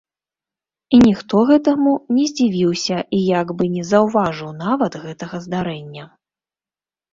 І 0.97 0.99
ніхто 1.07 1.41
гэтаму 1.49 1.93
не 2.15 2.23
здзівіўся 2.31 2.97
і 3.19 3.21
як 3.41 3.47
бы 3.61 3.69
не 3.75 3.83
заўважыў 3.93 4.51
нават 4.65 5.01
гэтага 5.07 5.45
здарэння. 5.47 6.11